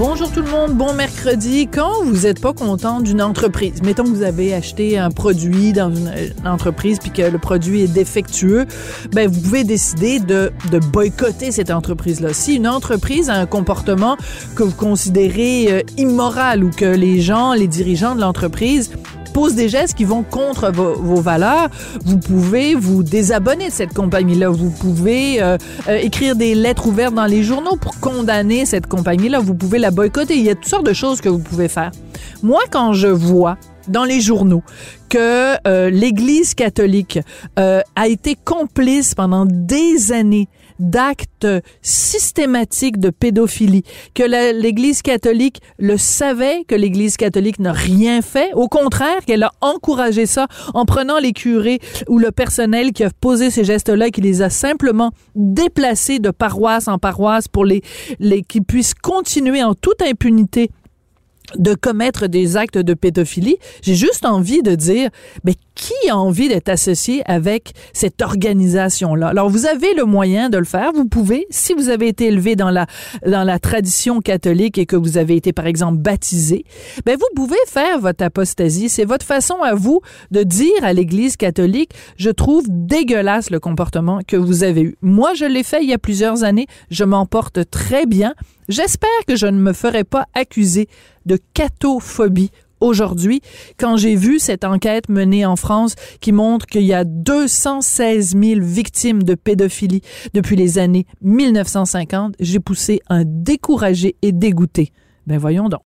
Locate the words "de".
10.18-10.52, 10.70-10.78, 18.14-18.22, 23.68-23.72, 30.86-30.92, 42.98-43.10, 56.18-56.30, 61.58-61.74, 62.78-62.94, 64.62-64.74, 70.50-70.58, 80.30-80.42, 91.24-91.38, 99.22-99.34